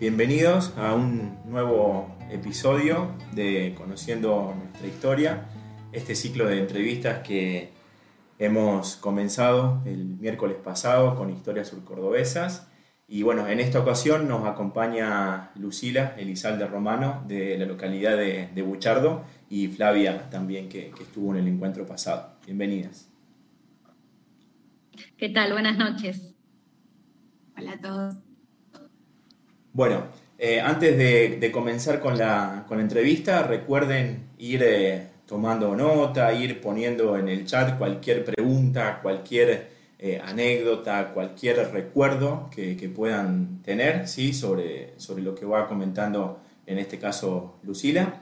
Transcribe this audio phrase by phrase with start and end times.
[0.00, 5.44] Bienvenidos a un nuevo episodio de Conociendo nuestra historia,
[5.92, 7.68] este ciclo de entrevistas que
[8.38, 12.66] hemos comenzado el miércoles pasado con historias surcordobesas.
[13.08, 19.26] Y bueno, en esta ocasión nos acompaña Lucila Elizalde Romano de la localidad de, Buchardo
[19.50, 22.36] y Flavia también que, que estuvo en el encuentro pasado.
[22.46, 23.06] Bienvenidas.
[25.18, 25.52] ¿Qué tal?
[25.52, 26.34] Buenas noches.
[27.54, 28.29] Hola a todos.
[29.72, 30.02] Bueno,
[30.36, 37.28] eh, antes de, comenzar con la, entrevista, recuerden ir eh, tomando nota, ir poniendo en
[37.28, 44.32] el chat cualquier pregunta, cualquier eh, anécdota, cualquier recuerdo que, puedan tener ¿sí?
[44.32, 48.20] sobre, sobre lo que va comentando en este caso Lucila.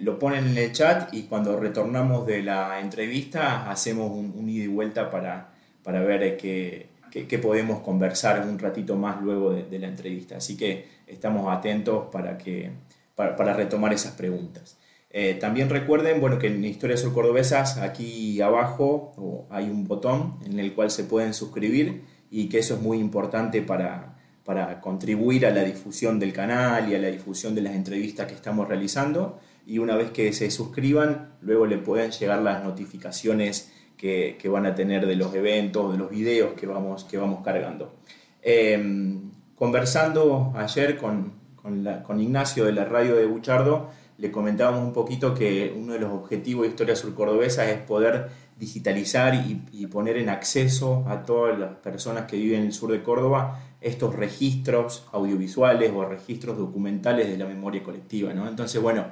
[0.00, 4.68] lo ponen en el chat y cuando retornamos de la entrevista hacemos un, ida y
[4.68, 5.52] vuelta para,
[5.82, 10.36] para ver qué, que, podemos conversar un ratito más luego de, la entrevista.
[10.36, 12.70] Así que estamos atentos para, que,
[13.14, 14.78] para, retomar esas preguntas.
[15.10, 20.58] Eh, también recuerden bueno, que en Historias Sur Cordobesas aquí abajo hay un botón en
[20.58, 25.50] el cual se pueden suscribir y que eso es muy importante para, para contribuir a
[25.50, 29.40] la difusión del canal y a la difusión de las entrevistas que estamos realizando.
[29.66, 34.74] Y una vez que se suscriban, luego le pueden llegar las notificaciones que, van a
[34.74, 37.94] tener de los eventos, de los videos que vamos, que vamos cargando.
[38.42, 45.34] Em, conversando ayer con, con, Ignacio de la radio de Buchardo, le comentábamos un poquito
[45.34, 50.16] que uno de los objetivos de Historia Sur Cordobesa es poder digitalizar y, y, poner
[50.16, 55.06] en acceso a todas las personas que viven en el sur de Córdoba estos registros
[55.12, 58.32] audiovisuales o registros documentales de la memoria colectiva.
[58.32, 58.48] ¿no?
[58.48, 59.06] Entonces, bueno,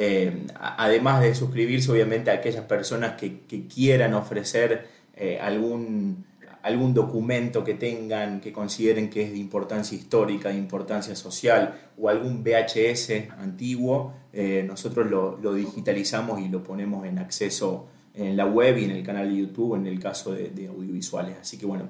[0.00, 6.24] eh, además de suscribirse obviamente a aquellas personas que, quieran ofrecer eh, algún,
[6.62, 12.08] algún documento que tengan, que consideren que es de importancia histórica, de importancia social, o
[12.08, 18.78] algún VHS antiguo, eh, nosotros lo, digitalizamos y lo ponemos en acceso en la web
[18.78, 21.38] y en el canal de YouTube en el caso de, audiovisuales.
[21.40, 21.88] Así que bueno,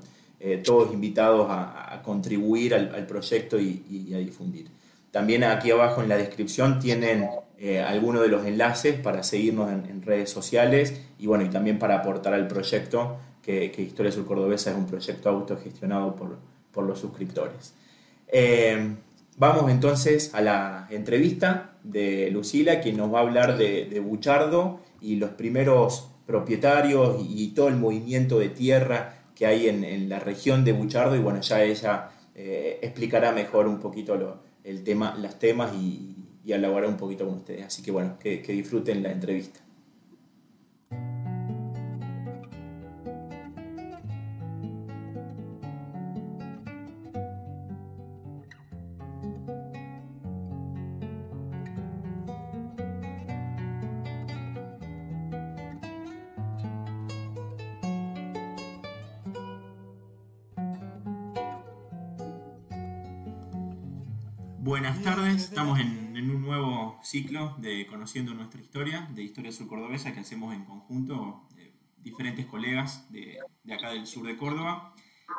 [0.65, 4.71] todos invitados a, contribuir al, proyecto y a difundir.
[5.11, 7.29] También aquí abajo en la descripción tienen
[7.61, 11.97] eh, algunos de los enlaces para seguirnos en, redes sociales y bueno, y también para
[11.97, 16.39] aportar al proyecto, que, Historia Sur Cordobesa es un proyecto autogestionado por,
[16.71, 17.75] por los suscriptores.
[18.29, 18.95] Eh,
[19.37, 25.17] vamos entonces a la entrevista de Lucila, quien nos va a hablar de, Buchardo y
[25.17, 30.73] los primeros propietarios y, todo el movimiento de tierra que hay en, la región de
[30.73, 35.73] Buchardo y bueno, ya ella eh, explicará mejor un poquito lo, el tema, los temas
[35.75, 37.67] y, y elaborar un poquito con ustedes.
[37.67, 39.61] Así que bueno, que, disfruten la entrevista.
[64.61, 65.98] Buenas tardes, estamos en
[67.09, 72.45] ciclo de Conociendo nuestra historia, de Historia Sur Cordobesa, que hacemos en conjunto eh, diferentes
[72.45, 74.95] colegas de, de, acá del sur de Córdoba.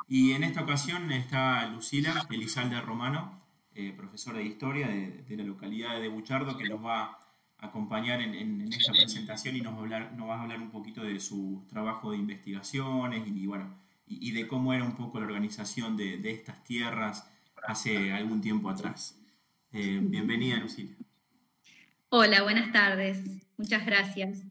[0.07, 3.43] Y en esta ocasión está Lucila Elizalde Romano,
[3.75, 7.19] eh, profesora de historia de, de, la localidad de Buchardo, que nos va a
[7.59, 10.71] acompañar en, en, esta presentación y nos va, a hablar, nos va a hablar un
[10.71, 15.19] poquito de su trabajo de investigaciones y, bueno, y, y de cómo era un poco
[15.19, 17.29] la organización de, de estas tierras
[17.67, 19.19] hace algún tiempo atrás.
[19.71, 20.95] Eh, bienvenida, Lucila.
[22.11, 23.19] Hola, buenas tardes.
[23.55, 24.43] Muchas gracias.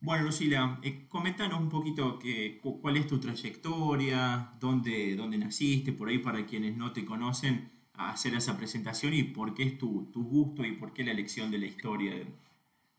[0.00, 6.10] Bueno, Lucila, eh, coméntanos un poquito que, cuál es tu trayectoria, dónde, dónde naciste, por
[6.10, 10.10] ahí para quienes no te conocen, a hacer esa presentación y por qué es tu,
[10.12, 12.12] gusto y por qué la elección de la historia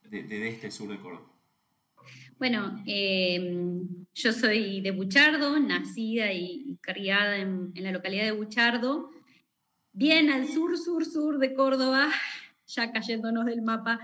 [0.09, 1.31] de, este sur de Córdoba.
[2.39, 3.83] Bueno, eh,
[4.15, 9.12] yo soy de Buchardo, nacida y criada en, en la localidad de Buchardo
[9.95, 12.12] bien al sur, sur, sur de Córdoba,
[12.67, 14.00] ya cayéndonos del mapa.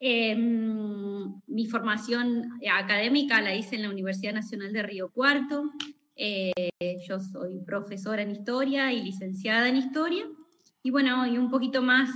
[0.00, 5.72] Em, mi formación académica la hice en la Universidad Nacional de Río Cuarto.
[6.14, 6.52] Eh,
[7.08, 10.24] yo soy profesora en historia y licenciada en historia.
[10.82, 12.10] Y bueno, y un poquito más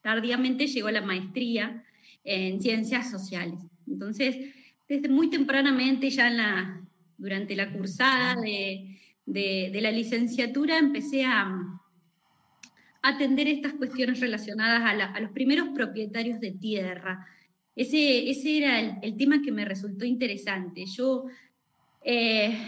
[0.00, 1.84] tardíamente llegó la maestría
[2.24, 3.60] en ciencias sociales.
[3.86, 4.36] Entonces,
[4.88, 11.57] desde muy tempranamente, ya en la, durante la cursada de, de la licenciatura, empecé a,
[13.02, 17.26] atender estas cuestiones relacionadas a, los primeros propietarios de tierra.
[17.76, 20.84] Ese, ese era el, tema que me resultó interesante.
[20.86, 21.26] Yo
[22.02, 22.58] eh,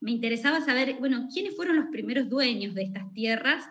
[0.00, 3.64] me interesaba saber, bueno, quiénes fueron los primeros dueños de estas tierras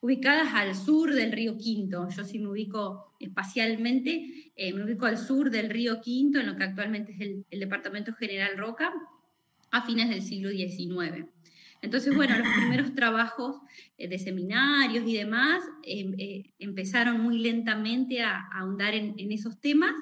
[0.00, 2.08] ubicadas al sur del río Quinto.
[2.08, 6.56] Yo sí me ubico espacialmente, eh, me ubico al sur del río Quinto, en lo
[6.56, 8.92] que actualmente es el, Departamento General Roca,
[9.70, 11.26] a fines del siglo XIX.
[11.82, 13.56] Entonces, bueno, los primeros trabajos
[13.96, 19.94] eh, de seminarios y demás em, eh, empezaron muy lentamente a, ahondar en, esos temas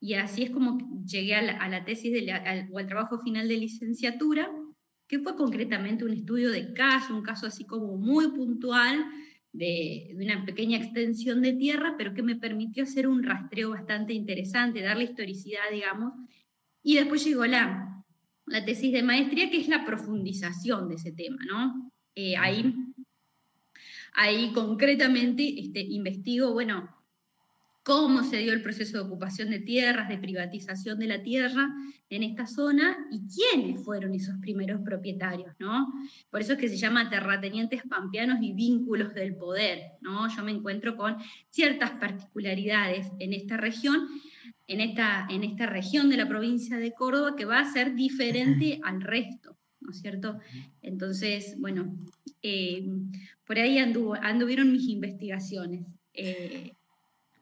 [0.00, 2.12] y así es como llegué a la, tesis
[2.70, 4.50] o al trabajo final de licenciatura,
[5.06, 9.04] que fue concretamente un estudio de caso, un caso así como muy puntual
[9.52, 14.82] de, una pequeña extensión de tierra, pero que me permitió hacer un rastreo bastante interesante,
[14.82, 16.12] darle historicidad, digamos.
[16.82, 18.04] Y después llegó la,
[18.46, 21.90] la tesis de maestría, que es la profundización de ese tema, ¿no?
[22.14, 22.74] Eh, ahí,
[24.14, 26.88] ahí concretamente este, investigo, bueno,
[27.84, 31.68] cómo se dio el proceso de ocupación de tierras, de privatización de la tierra
[32.08, 35.92] en esta zona y quiénes fueron esos primeros propietarios, ¿no?
[36.30, 40.34] Por eso es que se llama terratenientes pampeanos y vínculos del poder, ¿no?
[40.34, 41.16] Yo me encuentro con
[41.50, 44.08] ciertas particularidades en esta región,
[44.66, 48.80] en esta, en esta región de la provincia de Córdoba que va a ser diferente
[48.82, 50.38] al resto, ¿no es cierto?
[50.82, 51.94] Entonces, bueno,
[52.42, 52.86] eh,
[53.46, 55.98] por ahí anduvieron mis investigaciones.
[56.12, 56.72] Eh,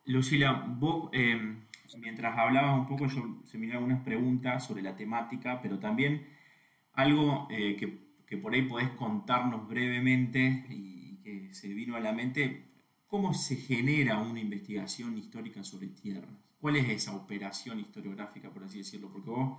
[0.07, 1.63] Lucila, vos, em,
[1.99, 6.27] mientras hablabas un poco, yo se me algunas preguntas sobre la temática, pero también
[6.95, 12.65] algo eh, que, por ahí podés contarnos brevemente y que se vino a la mente,
[13.07, 16.31] ¿cómo se genera una investigación histórica sobre tierras?
[16.63, 19.11] ¿Cuál es esa operación historiográfica, por así decirlo?
[19.11, 19.59] Porque vos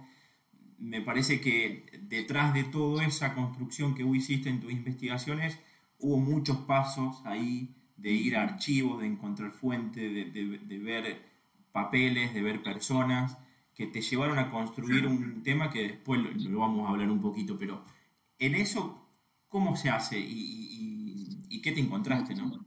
[0.77, 5.59] me parece que detrás de toda esa construcción que vos hiciste en tus investigaciones,
[6.00, 11.21] hubo muchos pasos ahí de ir a archivos, de encontrar fuentes, de, ver
[11.73, 13.38] papeles, de ver personas,
[13.75, 17.59] que te llevaron a construir un tema que después lo, vamos a hablar un poquito,
[17.59, 17.83] pero
[18.39, 19.09] en eso,
[19.49, 22.33] ¿cómo se hace y, qué te encontraste?
[22.35, 22.65] ¿no?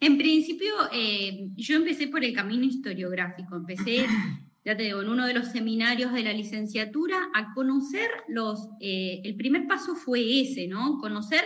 [0.00, 4.04] En principio, eh, yo empecé por el camino historiográfico, empecé,
[4.64, 9.20] ya te digo, en uno de los seminarios de la licenciatura a conocer los, eh,
[9.24, 10.98] el primer paso fue ese, ¿no?
[10.98, 11.42] Conocer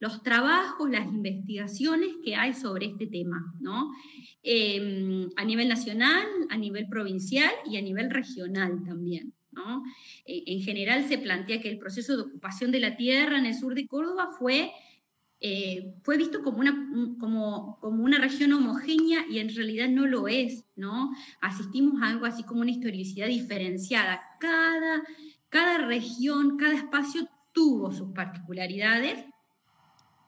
[0.00, 3.90] los trabajos, las investigaciones que hay sobre este tema, ¿no?
[4.42, 9.34] Em, a nivel nacional, a nivel provincial y a nivel regional también.
[9.50, 9.82] ¿no?
[10.24, 13.54] E, en general se plantea que el proceso de ocupación de la tierra en el
[13.54, 14.70] sur de Córdoba fue,
[15.40, 20.28] eh, fue visto como una, como, como una región homogénea y en realidad no lo
[20.28, 20.64] es.
[20.76, 21.10] ¿no?
[21.40, 24.20] Asistimos a algo así como una historicidad diferenciada.
[24.40, 25.02] Cada,
[25.48, 29.24] cada región, cada espacio tuvo sus particularidades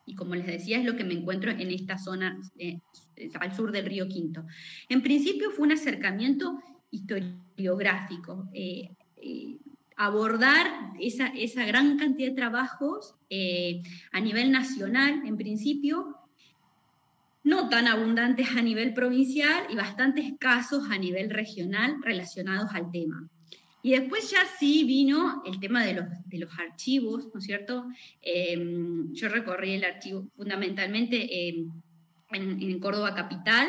[0.05, 2.79] y como les decía, es lo que me encuentro en esta zona eh,
[3.39, 4.45] al sur del río Quinto.
[4.89, 6.59] En principio fue un acercamiento
[6.89, 8.89] historiográfico, eh,
[10.05, 13.15] abordar esa, esa, gran cantidad de trabajos
[14.11, 16.17] a nivel nacional, en principio,
[17.43, 23.29] no tan abundantes a nivel provincial y bastante escasos a nivel regional relacionados al tema.
[23.83, 27.85] Y después ya sí vino el tema de los, de los archivos, ¿no es cierto?
[28.21, 31.71] Em, yo recorrí el archivo fundamentalmente em,
[32.31, 33.67] en, Córdoba Capital,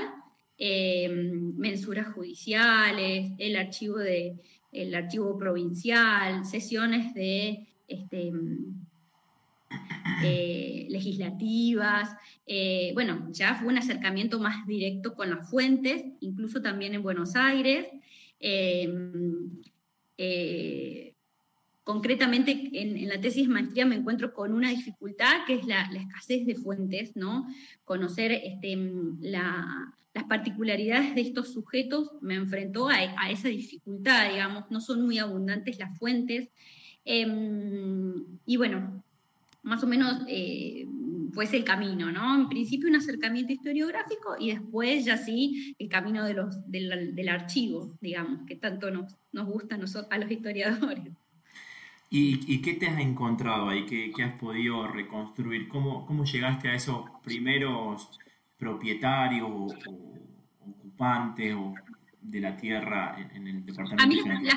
[1.56, 4.36] mensuras judiciales, el archivo, de,
[4.72, 8.32] el archivo provincial, sesiones de este,
[10.24, 12.16] eh, legislativas.
[12.46, 17.36] Eh, bueno, ya fue un acercamiento más directo con las fuentes, incluso también en Buenos
[17.36, 17.86] Aires.
[18.40, 18.88] Eh,
[21.84, 26.54] concretamente en, la tesis maestría me encuentro con una dificultad que es la, escasez de
[26.54, 27.46] fuentes, ¿no?
[27.84, 28.76] Conocer este,
[29.20, 35.78] las particularidades de estos sujetos me enfrentó a, esa dificultad, digamos, no son muy abundantes
[35.78, 36.48] las fuentes.
[37.04, 39.02] Em, y bueno,
[39.64, 40.86] más o menos eh,
[41.32, 42.34] fue ese el camino, ¿no?
[42.34, 47.96] En principio un acercamiento historiográfico y después ya sí el camino de los, del, archivo,
[48.00, 51.12] digamos, que tanto nos, nos gusta a, nosotros, a los historiadores.
[52.14, 53.86] ¿Y, qué te has encontrado ahí?
[53.86, 55.66] ¿Qué, has podido reconstruir?
[55.66, 58.20] ¿Cómo, ¿Cómo, llegaste a esos primeros
[58.58, 59.74] propietarios o,
[60.60, 61.56] ocupantes
[62.20, 64.02] de la tierra en, el departamento?
[64.02, 64.50] A mí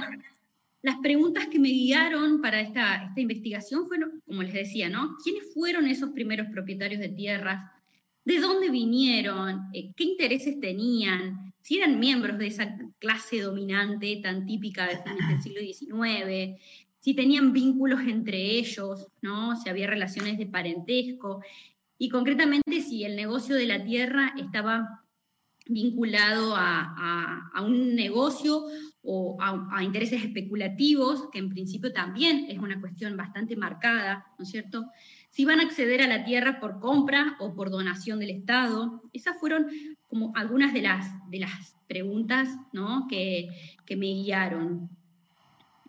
[0.82, 5.16] las preguntas que me guiaron para esta, esta investigación fueron, como les decía, ¿no?
[5.24, 7.72] ¿Quiénes fueron esos primeros propietarios de tierras?
[8.26, 9.70] ¿De dónde vinieron?
[9.74, 11.54] Eh, ¿Qué intereses tenían?
[11.62, 15.00] Si eran miembros de esa clase dominante tan típica del
[15.42, 16.60] siglo XIX,
[17.06, 19.56] si tenían vínculos entre ellos, ¿no?
[19.58, 21.44] Si había relaciones de parentesco,
[22.00, 25.04] y concretamente si el negocio de la tierra estaba
[25.68, 28.64] vinculado a, un negocio
[29.04, 34.50] o a, intereses especulativos, que en principio también es una cuestión bastante marcada, ¿no es
[34.50, 34.86] cierto?
[35.30, 39.04] si van a acceder a la tierra por compra o por donación del Estado.
[39.14, 39.68] Esas fueron
[40.08, 43.06] como algunas de las, de las preguntas ¿no?
[43.08, 43.50] que,
[43.92, 44.90] me guiaron.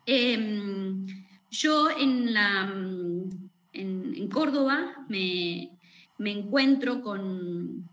[0.07, 1.05] Em,
[1.51, 2.73] yo en, la,
[3.73, 5.71] en, Córdoba me,
[6.19, 7.89] encuentro con,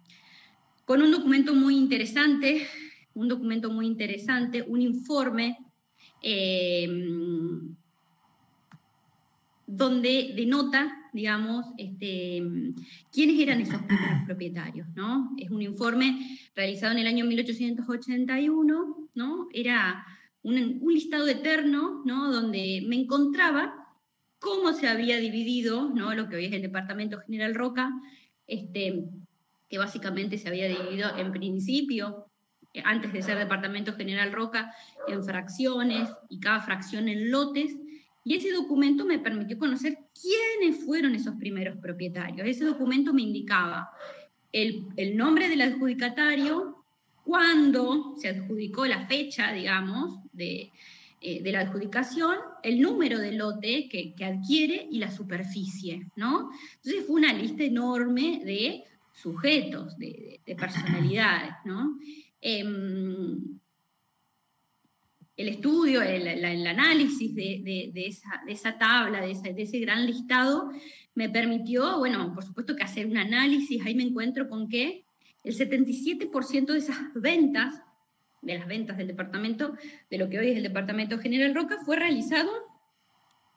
[0.86, 2.68] con un documento muy interesante,
[3.16, 5.58] un documento muy interesante, un informe
[6.22, 7.76] em,
[9.66, 12.42] donde denota digamos, este,
[13.12, 15.32] quiénes eran esos primeros propietarios, ¿no?
[15.38, 19.48] Es un informe realizado en el año 1881, ¿no?
[19.54, 20.04] Era
[20.44, 22.32] un, listado eterno, ¿no?
[22.32, 23.88] Donde me encontraba
[24.40, 26.14] cómo se había dividido, ¿no?
[26.14, 27.92] Lo que hoy es el Departamento General Roca,
[28.46, 29.06] este,
[29.70, 32.28] que básicamente se había dividido en principio,
[32.84, 34.74] antes de ser Departamento General Roca,
[35.08, 37.76] en fracciones y cada fracción en lotes,
[38.26, 42.48] y ese documento me permitió conocer quiénes fueron esos primeros propietarios.
[42.48, 43.90] Ese documento me indicaba
[44.52, 46.86] el, nombre del adjudicatario,
[47.26, 50.72] cuándo se adjudicó la fecha, digamos, de,
[51.22, 56.52] eh, la adjudicación, el número de lote que, adquiere y la superficie, ¿no?
[56.76, 61.98] Entonces fue una lista enorme de sujetos, de, personalidades, ¿no?
[62.42, 63.60] Em,
[65.36, 67.92] el estudio, el, análisis de,
[68.48, 69.32] esa, tabla, de
[69.64, 70.70] ese, gran listado,
[71.16, 75.06] me permitió, bueno, por supuesto que hacer un análisis, ahí me encuentro con que
[75.44, 77.82] el 77% de esas ventas,
[78.44, 79.76] de las ventas del departamento,
[80.10, 82.52] de lo que hoy es el Departamento General Roca, fue realizado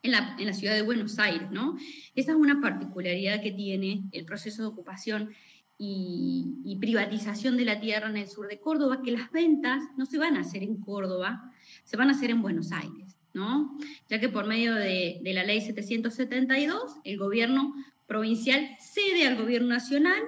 [0.02, 0.12] en
[0.46, 1.76] la, ciudad de Buenos Aires, ¿no?
[2.14, 5.30] Esa es una particularidad que tiene el proceso de ocupación
[5.78, 10.06] y, y, privatización de la tierra en el sur de Córdoba, que las ventas no
[10.06, 11.52] se van a hacer en Córdoba,
[11.84, 13.76] se van a hacer en Buenos Aires, ¿no?
[14.08, 17.74] Ya que por medio de, la ley 772, el gobierno
[18.06, 20.22] provincial cede al gobierno nacional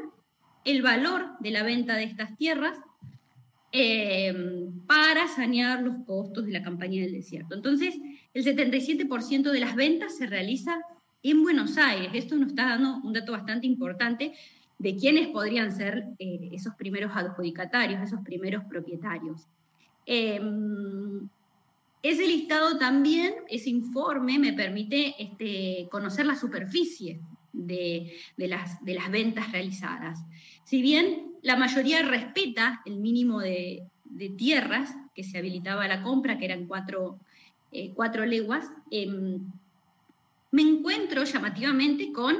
[0.64, 2.76] el valor de la venta de estas tierras
[3.72, 4.34] eh,
[4.86, 7.54] para sanear los costos de la campaña del desierto.
[7.54, 7.94] Entonces,
[8.34, 10.80] el 77% de las ventas se realiza
[11.22, 12.10] en Buenos Aires.
[12.14, 14.32] Esto nos está dando un dato bastante importante
[14.78, 19.46] de quiénes podrían ser eh, esos primeros adjudicatarios, esos primeros propietarios.
[20.06, 20.40] Eh,
[22.02, 27.20] ese listado también, ese informe, me permite este, conocer la superficie
[27.52, 30.24] de, las, de, las, ventas realizadas.
[30.64, 33.86] Si bien la mayoría respeta el mínimo de,
[34.36, 37.20] tierras que se habilitaba a la compra, que eran cuatro,
[37.70, 37.94] eh,
[38.26, 39.40] leguas, em,
[40.50, 42.36] me encuentro llamativamente con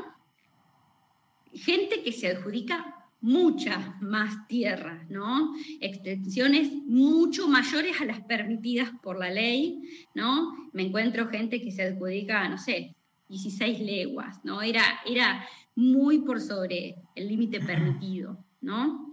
[1.53, 5.55] gente que se adjudica mucha más tierra, ¿no?
[5.81, 9.83] Extensiones mucho mayores a las permitidas por la ley,
[10.15, 10.71] ¿no?
[10.73, 12.95] Me encuentro gente que se adjudica, no sé,
[13.29, 14.63] 16 leguas, ¿no?
[14.63, 19.13] Era, era muy por sobre el límite permitido, ¿no?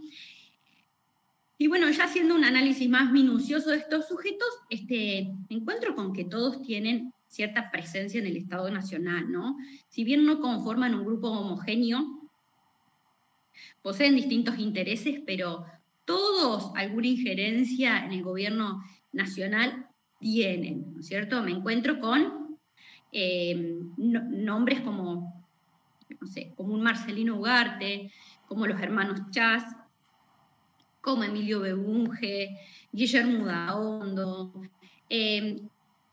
[1.57, 6.11] Y bueno, ya haciendo un análisis más minucioso de estos sujetos, este, me encuentro con
[6.11, 9.57] que todos tienen cierta presencia en el Estado Nacional, ¿no?
[9.87, 12.29] Si bien no conforman un grupo homogéneo,
[13.81, 15.65] poseen distintos intereses, pero
[16.03, 19.87] todos alguna injerencia en el gobierno nacional
[20.19, 21.41] tienen, ¿no es cierto?
[21.43, 22.57] Me encuentro con
[23.11, 25.47] eh, nombres como,
[26.19, 28.11] no sé, como un Marcelino Ugarte,
[28.47, 29.63] como los hermanos Chas,
[31.01, 32.57] como Emilio Bebunge,
[32.91, 34.53] Guillermo Daondo,
[35.09, 35.61] eh,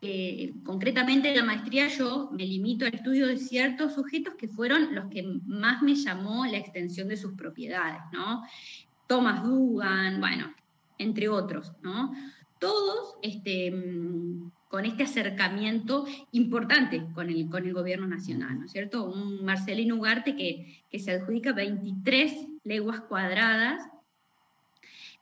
[0.05, 4.93] eh, concretamente en la maestría yo me limito al estudio de ciertos sujetos que fueron
[4.93, 8.43] los que más me llamó la extensión de sus propiedades, ¿no?
[9.07, 10.53] Thomas Dugan, bueno,
[10.97, 12.13] entre otros, ¿no?
[12.63, 18.71] Todos este, mm, con este acercamiento importante con el, con el gobierno nacional, ¿no es
[18.71, 19.03] cierto?
[19.03, 23.83] Un Marcelino Ugarte que, que se adjudica 23 leguas cuadradas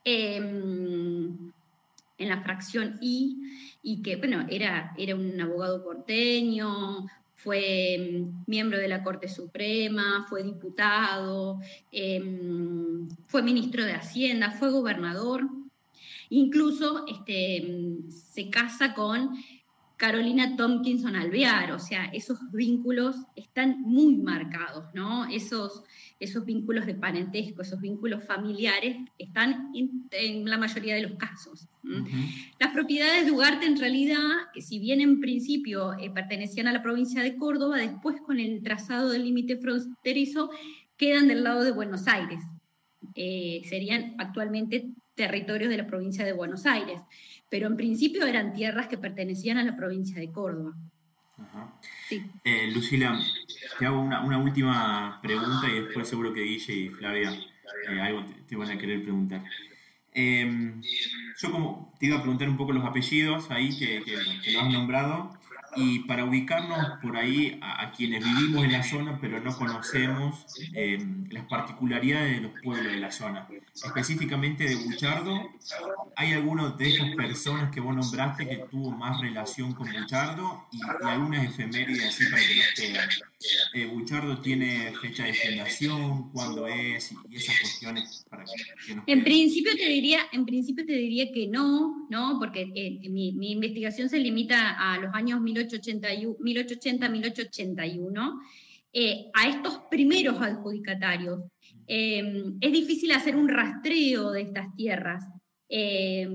[0.06, 1.52] em,
[2.18, 3.38] en la fracción I
[3.84, 10.26] y que, bueno, era, era un abogado porteño, fue mm, miembro de la Corte Suprema,
[10.30, 11.60] fue diputado,
[11.92, 15.50] em, fue ministro de Hacienda, fue gobernador.
[16.32, 19.32] Incluso este, se casa con
[19.98, 25.26] Carolina Tompkinson Alvear, o sea, esos vínculos están muy marcados, ¿no?
[25.26, 25.84] Esos,
[26.22, 31.68] esos vínculos de parentesco, esos vínculos familiares están en, la mayoría de los casos.
[32.60, 36.82] Las propiedades de Ugarte en realidad, que si bien en principio eh, pertenecían a la
[36.82, 40.50] provincia de Córdoba, después con el trazado del límite fronterizo
[40.96, 42.42] quedan del lado de Buenos Aires.
[43.16, 47.02] Eh, serían actualmente territorios de la provincia de Buenos Aires,
[47.50, 50.74] pero en principio eran tierras que pertenecían a la provincia de Córdoba.
[52.44, 53.20] Eh, Lucila,
[53.80, 58.56] te hago una, última pregunta y después seguro que Guille y Flavia eh, algo te,
[58.56, 59.44] van a querer preguntar.
[60.14, 60.82] Em,
[61.40, 64.62] yo como te iba a preguntar un poco los apellidos ahí que, que, que lo
[64.62, 65.41] has nombrado.
[65.76, 70.98] Y para ubicarnos por ahí a, quienes vivimos en la zona pero no conocemos eh,
[71.30, 75.50] las particularidades de los pueblos de la zona, específicamente de Buchardo,
[76.16, 80.80] ¿hay alguna de esas personas que vos nombraste que tuvo más relación con Buchardo y,
[81.06, 83.10] algunas efemérides así para que nos queden?
[83.74, 89.74] Eh, Buchardo tiene fecha de fundación, cuándo es y esas cuestiones para que, En principio
[89.76, 92.38] te diría, en principio te diría que no, ¿no?
[92.40, 98.40] Porque eh, mi, mi investigación se limita a los años 18 1880-1881,
[99.34, 101.40] a estos primeros adjudicatarios.
[101.88, 105.26] Eh, es difícil hacer un rastreo de estas tierras.
[105.68, 106.30] Eh,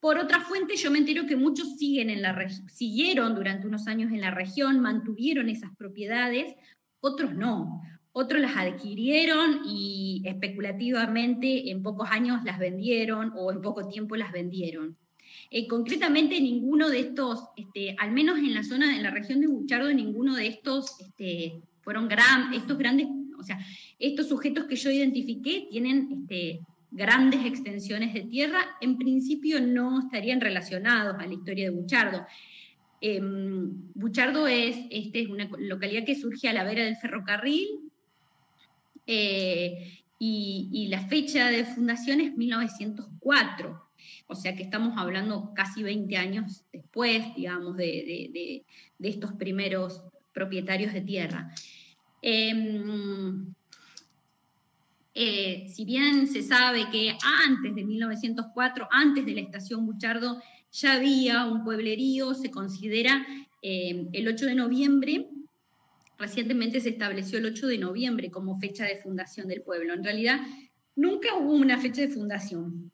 [0.00, 4.10] por otra fuente, yo me entero que muchos siguen en la siguieron durante unos años
[4.12, 6.54] en la región, mantuvieron esas propiedades,
[7.00, 7.82] otros no.
[8.10, 14.32] Otros las adquirieron y especulativamente en pocos años las vendieron o en poco tiempo las
[14.32, 14.98] vendieron.
[15.54, 19.48] Eh, concretamente, ninguno de estos, este, al menos en la zona, en la región de
[19.48, 22.08] Buchardo, ninguno de estos este, fueron
[22.54, 23.06] estos grandes,
[23.38, 23.58] o sea,
[23.98, 30.40] estos sujetos que yo identifiqué tienen este, grandes extensiones de tierra, en principio no estarían
[30.40, 32.24] relacionados a la historia de Buchardo.
[33.02, 37.68] Em, Buchardo es, este, es una localidad que surge a la vera del ferrocarril
[39.06, 43.91] eh, y, la fecha de fundación es 1904.
[44.26, 48.64] O sea que estamos hablando casi 20 años después, digamos, de,
[49.00, 51.52] estos primeros propietarios de tierra.
[52.20, 53.52] Em,
[55.14, 57.16] eh, si bien se sabe que
[57.46, 60.40] antes de 1904, antes de la estación Buchardo,
[60.72, 63.26] ya había un pueblerío, se considera
[63.60, 65.28] em, el 8 de noviembre,
[66.18, 69.92] recientemente se estableció el 8 de noviembre como fecha de fundación del pueblo.
[69.92, 70.40] En realidad,
[70.94, 72.91] nunca hubo una fecha de fundación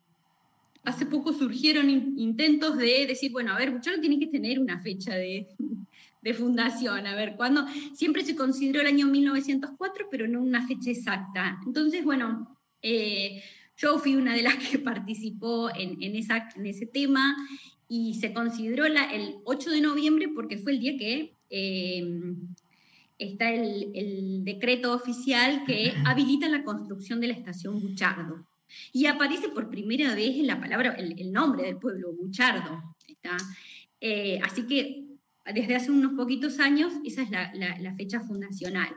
[0.84, 5.14] hace poco surgieron intentos de decir, bueno, a ver, Buchardo tiene que tener una fecha
[5.14, 5.46] de,
[6.36, 11.58] fundación, a ver, cuando siempre se consideró el año 1904, pero no una fecha exacta.
[11.66, 13.42] Entonces, bueno, eh,
[13.78, 17.34] yo fui una de las que participó en, esa, en ese tema
[17.88, 22.04] y se consideró el 8 de noviembre porque fue el día que eh,
[23.18, 28.44] está el, el decreto oficial que habilita la construcción de la estación Buchardo.
[28.92, 32.96] Y aparece por primera vez la palabra, el, nombre del pueblo, Buchardo.
[34.00, 35.04] Eh, así que
[35.52, 38.90] desde hace unos poquitos años esa es la, fecha fundacional.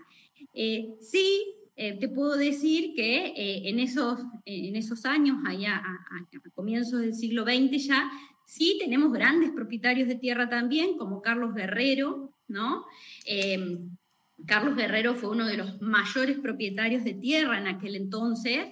[0.54, 3.34] Eh, sí, eh, te puedo decir que
[3.68, 8.12] en, esos, en esos años, allá a, a, comienzos del siglo XX ya,
[8.46, 12.86] sí tenemos grandes propietarios de tierra también, como Carlos Guerrero, ¿no?
[14.46, 18.68] Carlos Guerrero fue uno de los mayores propietarios de tierra en aquel entonces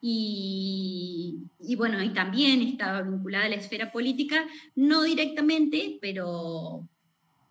[0.00, 6.88] y, bueno, y también estaba vinculada a la esfera política, no directamente, pero,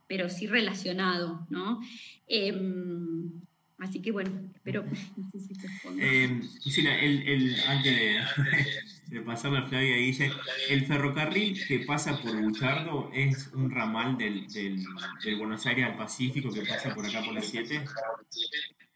[0.08, 1.80] pero sí relacionado, ¿no?
[2.28, 3.32] Em,
[3.78, 4.84] así que bueno, espero
[5.18, 5.68] no sé si te
[6.00, 6.42] eh,
[7.02, 8.20] el, el, antes de,
[9.16, 10.32] de pasar a Flavia Guille,
[10.70, 14.84] el ferrocarril que pasa por Buchardo es un ramal del, del,
[15.24, 17.86] del Buenos Aires al Pacífico que pasa por acá por las 7.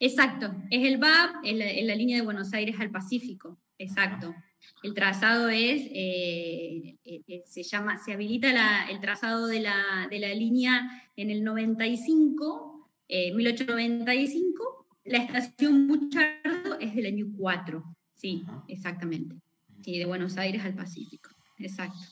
[0.05, 4.35] Exacto, es el VAP en la, línea de Buenos Aires al Pacífico, exacto.
[4.83, 11.09] El trazado es, eh, eh, eh, se llama, se habilita el trazado de la, línea
[11.15, 17.81] en el 95, 1895, la estación Buchardo es del año 4,
[18.13, 19.37] sí, exactamente,
[19.85, 22.03] sí, de Buenos Aires al Pacífico, exacto.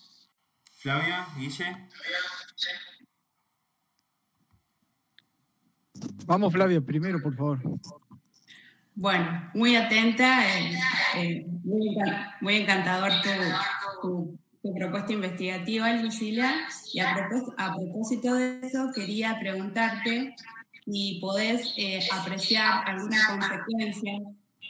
[0.77, 1.89] Flavia, Guille.
[6.25, 7.59] Vamos, Flavia, primero, por favor.
[8.95, 10.79] Bueno, muy atenta, eh,
[11.15, 11.45] eh,
[12.41, 13.11] muy, encantador
[14.01, 14.37] tu,
[14.77, 16.53] propuesta investigativa, Lucila.
[16.93, 20.35] Y a propósito, de eso, quería preguntarte
[20.85, 24.19] si podés eh, apreciar alguna consecuencia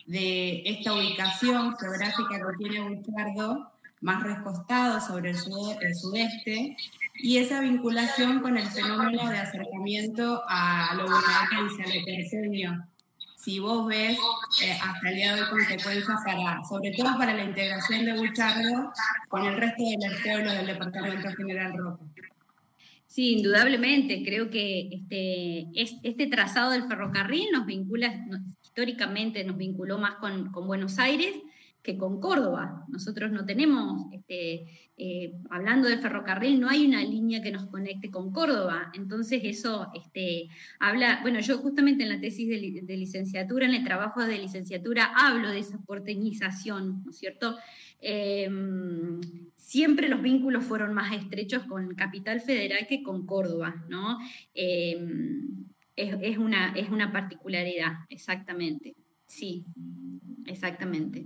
[0.06, 3.71] de esta ubicación geográfica que tiene Buchardo,
[4.02, 5.38] más recostado sobre el,
[5.82, 6.76] el sudeste,
[7.16, 12.92] y esa vinculación con el fenómeno de acercamiento a lo bonaerense, a lo.
[13.36, 14.20] Si vos ves
[14.62, 18.94] eh, hasta el día de hoy consecuencias para, sobre todo para la integración de Buchardo
[19.30, 22.04] con el resto de los pueblos del Departamento General Roca.
[23.08, 24.24] Sí, indudablemente.
[24.24, 28.14] Creo que este, este trazado del ferrocarril nos vincula,
[28.64, 31.34] históricamente nos vinculó más con, con Buenos Aires,
[31.84, 32.86] que con Córdoba.
[32.89, 34.65] Nosotros no tenemos, este,
[34.98, 38.91] eh, hablando del ferrocarril, no hay una línea que nos conecte con Córdoba.
[38.94, 44.22] Entonces eso este, habla, bueno, yo justamente en la tesis de, licenciatura, en el trabajo
[44.24, 47.58] de licenciatura, hablo de esa porteñización, ¿no es cierto?
[48.00, 49.20] Em,
[49.56, 54.20] siempre los vínculos fueron más estrechos con Capital Federal que con Córdoba, ¿no?
[54.54, 55.65] Em,
[55.96, 58.96] es, una, es una particularidad, exactamente.
[59.26, 59.65] Sí,
[60.46, 61.26] exactamente.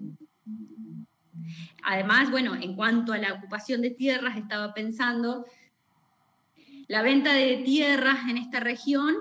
[1.84, 5.46] Además, bueno, en cuanto a la ocupación de tierras, estaba pensando,
[6.88, 9.16] la venta de tierras en esta región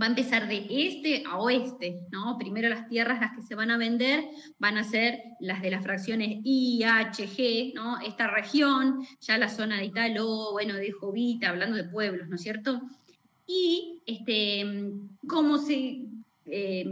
[0.00, 2.38] va a empezar de este a oeste, ¿no?
[2.38, 4.24] Primero las tierras las que se van a vender
[4.58, 8.00] van a ser las de las fracciones I, H, G, ¿no?
[8.00, 12.42] Esta región, ya la zona de Italo, bueno, de Jovita, hablando de pueblos, ¿no es
[12.42, 12.80] cierto?
[13.46, 14.92] Y este,
[15.26, 16.06] cómo se
[16.46, 16.84] eh,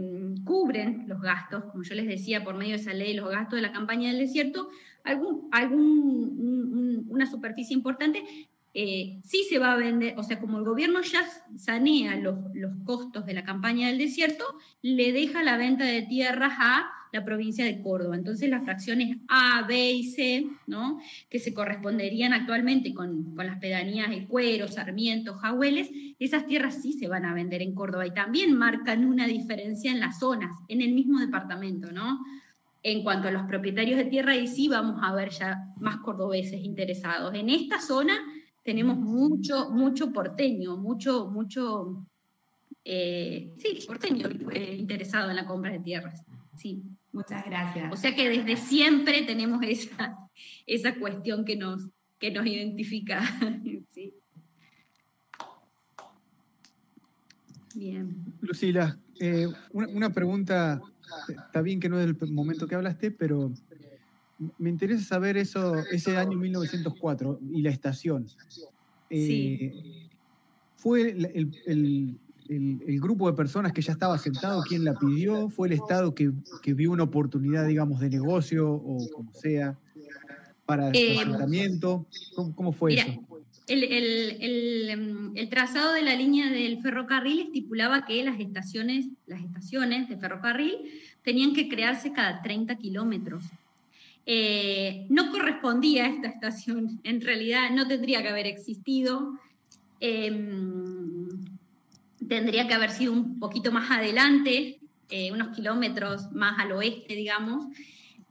[0.45, 3.61] cubren los gastos, como yo les decía, por medio de esa ley, los gastos de
[3.61, 4.69] la campaña del desierto,
[5.03, 8.23] algún, algún, una superficie importante,
[8.73, 11.23] eh, sí se va a vender, o sea, como el gobierno ya
[11.57, 14.45] sanea los, los costos de la campaña del desierto,
[14.81, 18.15] le deja la venta de tierras a la provincia de Córdoba.
[18.15, 20.99] Entonces las fracciones A, B y C, ¿no?
[21.29, 27.07] que se corresponderían actualmente con, las pedanías de Cuero, Sarmiento, Jahueles, esas tierras sí se
[27.07, 30.93] van a vender en Córdoba y también marcan una diferencia en las zonas, en el
[30.93, 31.91] mismo departamento.
[31.91, 32.19] ¿no?
[32.83, 36.63] En cuanto a los propietarios de tierra, ahí sí vamos a ver ya más cordobeses
[36.63, 37.33] interesados.
[37.35, 38.13] En esta zona
[38.63, 42.05] tenemos mucho, mucho porteño, mucho, mucho,
[42.85, 46.25] eh, sí, porteño eh, interesado en la compra de tierras.
[46.57, 46.83] Sí.
[47.13, 47.91] Muchas gracias.
[47.91, 50.17] O sea que desde siempre tenemos esa,
[50.65, 53.21] esa cuestión que nos, que nos identifica.
[57.73, 58.15] Bien.
[58.41, 60.81] Lucila, eh, una, pregunta,
[61.29, 63.53] está bien que no es el momento que hablaste, pero
[64.57, 68.27] me interesa saber eso, ese año 1904 y la estación.
[69.09, 70.09] Eh,
[70.75, 75.49] ¿Fue el, el, grupo de personas que ya estaba sentado quien la pidió?
[75.49, 76.31] ¿Fue el Estado que,
[76.73, 79.77] vio una oportunidad, digamos, de negocio o como sea
[80.65, 82.07] para el eh, asentamiento?
[82.55, 83.07] ¿Cómo, fue eso?
[83.67, 83.83] El,
[85.35, 90.77] el, trazado de la línea del ferrocarril estipulaba que las estaciones, las estaciones de ferrocarril
[91.23, 93.43] tenían que crearse cada 30 kilómetros.
[94.25, 99.33] Eh, no correspondía a esta estación, en realidad no tendría que haber existido.
[99.99, 101.27] Em,
[102.27, 104.79] tendría que haber sido un poquito más adelante,
[105.09, 107.65] eh, unos kilómetros más al oeste, digamos.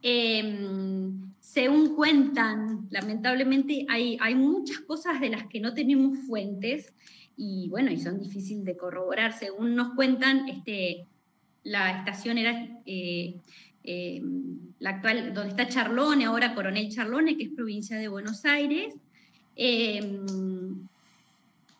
[0.01, 6.93] Em, según cuentan, lamentablemente hay, hay muchas cosas de las que no tenemos fuentes
[7.37, 9.33] y bueno, y son difíciles de corroborar.
[9.33, 11.07] Según nos cuentan, este,
[11.63, 12.67] la estación era
[13.83, 18.95] em, la actual, donde está Charlone, ahora Coronel Charlone, que es provincia de Buenos Aires.
[19.55, 20.87] Em,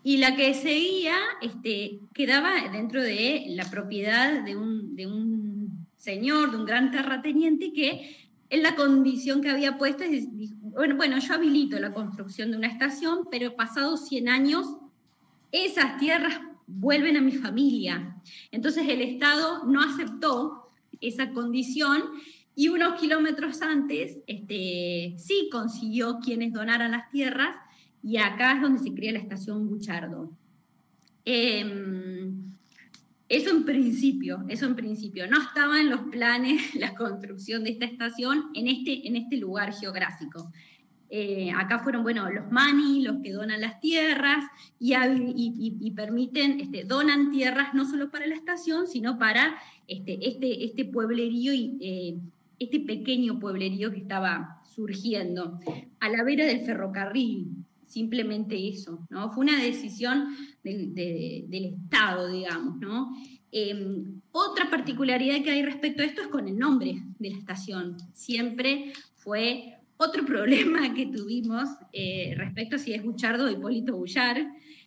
[0.04, 6.52] y la que seguía este, quedaba dentro de la propiedad de un, de un señor,
[6.52, 8.18] de un gran terrateniente que
[8.50, 10.04] en la condición que había puesto,
[10.62, 14.66] bueno, bueno, yo habilito la construcción de una estación, pero pasados 100 años,
[15.52, 18.16] esas tierras vuelven a mi familia.
[18.52, 20.61] Entonces el Estado no aceptó
[21.02, 22.04] esa condición
[22.56, 27.56] y unos kilómetros antes este, sí consiguió quienes donaran las tierras
[28.04, 30.32] y acá es donde se crea la estación Buchardo.
[31.24, 32.52] Em,
[33.30, 35.28] eso en principio, eso en principio.
[35.28, 39.74] No estaba en los planes la construcción de esta estación en este, en este lugar
[39.74, 40.52] geográfico.
[41.14, 44.46] Eh, acá fueron, bueno, los mani, los que donan las tierras
[44.80, 49.58] y, permiten, este, donan tierras no solo para la estación, sino para
[49.92, 52.18] este, este, este pueblerío y eh,
[52.60, 55.60] este pequeño pueblerío que estaba surgiendo
[56.00, 59.32] a la vera del ferrocarril simplemente eso, ¿no?
[59.34, 60.30] Fue una decisión
[60.64, 63.14] del, Estado, digamos, ¿no?
[63.52, 67.98] Em, otra particularidad que hay respecto a esto es con el nombre de la estación.
[68.14, 74.38] Siempre fue otro problema que tuvimos eh, respecto a si es Buchardo o Hipólito Bullar.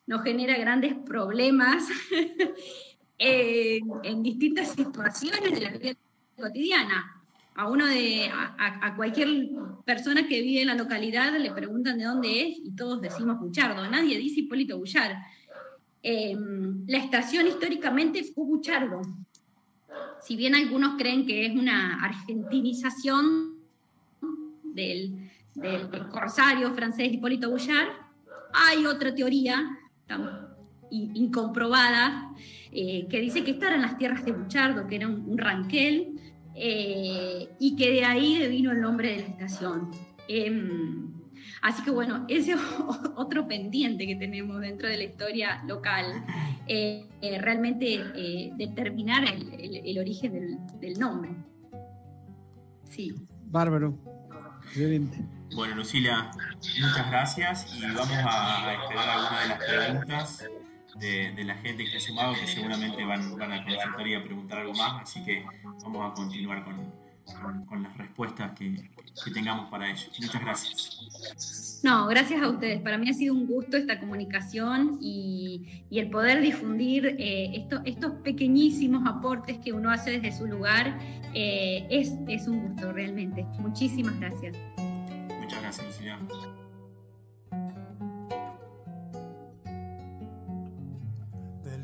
[0.07, 1.87] Nos genera grandes problemas
[3.27, 5.95] en distintas situaciones de la vida
[6.37, 7.25] cotidiana
[7.57, 9.29] a uno de, a, cualquier
[9.85, 13.89] persona que vive en la localidad le preguntan de dónde es y todos decimos Buchardo,
[13.89, 15.17] nadie dice Hipólito Bullar.
[16.03, 19.03] Em, la estación históricamente fue Buchardo.
[20.21, 23.55] Si bien algunos creen que es una argentinización
[24.65, 27.87] del, del corsario francés Hipólito Bullar,
[28.53, 29.79] hay otra teoría
[30.91, 32.33] incomprobada
[32.75, 36.15] eh, que dice que esta eran las tierras de Buchardo, que era un, un ranquel
[36.57, 39.91] eh, y que de ahí vino el nombre de la estación.
[40.29, 41.13] Em,
[41.63, 42.61] así que bueno, ese es
[43.17, 46.25] otro pendiente que tenemos dentro de la historia local,
[46.67, 51.31] eh, eh, realmente determinar el, origen del, del, nombre.
[52.85, 53.13] Sí.
[53.47, 53.99] Bárbaro,
[54.65, 55.19] excelente.
[55.55, 56.31] Bueno, Lucila,
[56.81, 60.45] muchas gracias y vamos a esperar algunas de las preguntas
[60.99, 64.75] de, la gente que ha sumado, que seguramente van, van al consultorio a preguntar algo
[64.75, 65.45] más, así que
[65.83, 68.91] vamos a continuar con, con, las respuestas que,
[69.25, 70.11] que, tengamos para ellos.
[70.21, 71.81] Muchas gracias.
[71.83, 72.81] No, gracias a ustedes.
[72.81, 78.13] Para mí ha sido un gusto esta comunicación y, y el poder difundir eh, estos
[78.23, 80.99] pequeñísimos aportes que uno hace desde su lugar
[81.35, 83.45] eh, es, es un gusto realmente.
[83.59, 84.57] Muchísimas gracias.
[85.41, 86.19] Muchas gracias, Lucía.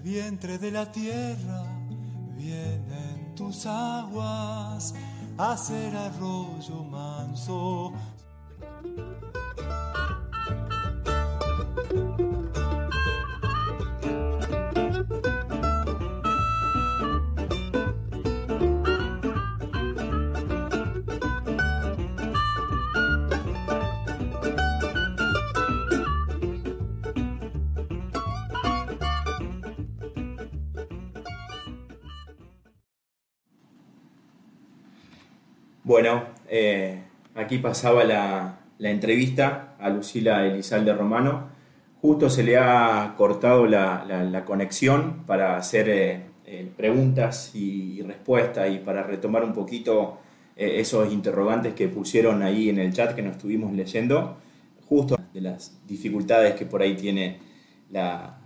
[0.02, 1.62] Vientre de la tierra
[2.34, 4.94] vienen tus aguas
[5.36, 7.92] a ser arroyo manso
[35.90, 37.02] Bueno, eh,
[37.34, 41.48] aquí pasaba la, entrevista a Lucila Elizalde Romano.
[42.00, 48.78] Justo se le ha cortado la, conexión para hacer eh, eh, preguntas y, respuestas y
[48.78, 50.20] para retomar un poquito
[50.54, 54.36] esos interrogantes que pusieron ahí en el chat que nos estuvimos leyendo,
[54.88, 57.40] justo de las dificultades que por ahí tiene
[57.90, 58.38] la,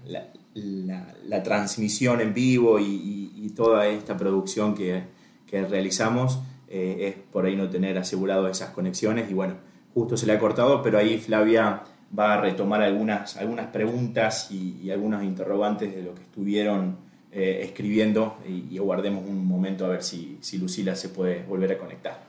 [1.44, 5.04] transmisión en vivo y, toda esta producción que
[5.52, 6.40] realizamos.
[6.76, 9.54] Eh, es por ahí no tener asegurado esas conexiones y bueno,
[9.94, 11.84] justo se le ha cortado, pero ahí Flavia
[12.18, 16.96] va a retomar algunas, algunas preguntas y, algunos interrogantes de lo que estuvieron
[17.30, 21.78] eh, escribiendo y, guardemos un momento a ver si, si Lucila se puede volver a
[21.78, 22.24] conectar.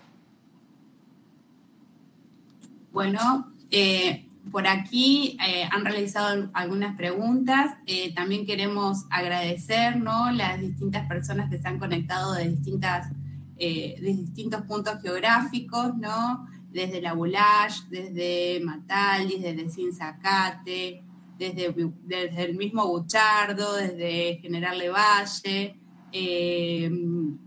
[2.93, 5.39] Bueno, eh, por aquí
[5.71, 7.77] han realizado algunas preguntas.
[8.13, 10.31] también queremos agradecer ¿no?
[10.31, 13.07] las distintas personas que se han conectado de distintas
[13.57, 16.47] eh, de distintos puntos geográficos, ¿no?
[16.71, 21.03] Desde la Bulash, desde Matalis, desde Sinzacate,
[21.39, 25.77] desde, desde el mismo Buchardo, desde General Levalle,
[26.11, 26.89] eh,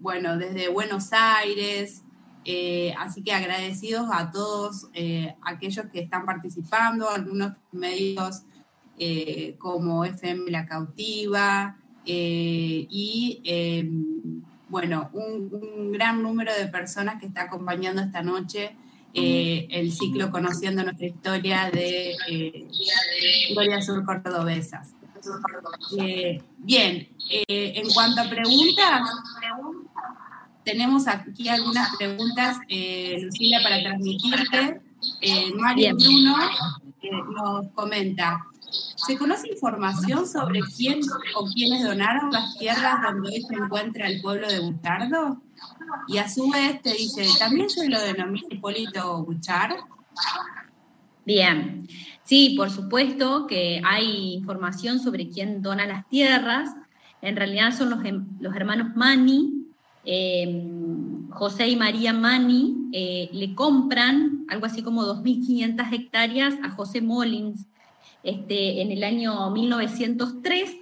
[0.00, 2.02] bueno, desde Buenos Aires.
[2.46, 4.88] Eh, así que agradecidos a todos
[5.42, 8.44] aquellos que están participando, algunos medios
[9.58, 13.42] como FM La Cautiva y
[14.68, 18.76] bueno, un, gran número de personas que está acompañando esta noche
[19.14, 22.68] eh, el ciclo Conociendo nuestra historia de eh,
[23.50, 24.94] Gloria Sur Cordobesas.
[25.98, 29.10] Eh, bien, en cuanto a preguntas,
[30.64, 34.80] tenemos aquí algunas preguntas, Lucila, para transmitirte.
[35.56, 36.36] Mario Bruno
[37.32, 41.00] nos comenta, ¿Se conoce información sobre quién
[41.36, 45.40] o quiénes donaron las tierras donde hoy se encuentra el pueblo de Buchardo?
[46.06, 49.76] Y a su vez te dice, ¿también se lo denomina Hipólito Buchar?
[51.24, 51.86] Bien,
[52.24, 56.70] sí, por supuesto que hay información sobre quién dona las tierras.
[57.20, 58.00] En realidad son los,
[58.40, 59.66] los hermanos Mani,
[60.04, 67.02] em, José y María Mani, eh, le compran algo así como 2.500 hectáreas a José
[67.02, 67.66] Molins,
[68.22, 70.76] este, en el año 1903,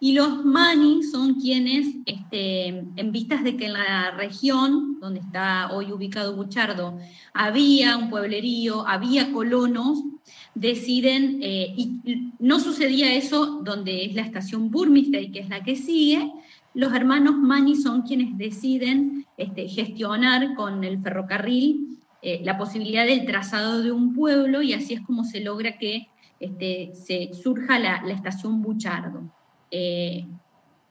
[0.00, 5.72] y los Mani son quienes, este, en vistas de que en la región donde está
[5.72, 6.98] hoy ubicado Buchardo
[7.34, 10.04] había un pueblerío, había colonos,
[10.54, 15.74] deciden, eh, y no sucedía eso donde es la estación Burmistad, que es la que
[15.74, 16.32] sigue,
[16.74, 23.26] los hermanos Mani son quienes deciden este, gestionar con el ferrocarril eh, la posibilidad del
[23.26, 26.08] trazado de un pueblo y así es como se logra que
[26.40, 29.22] este, se surja la, estación Buchardo,
[29.70, 30.26] eh,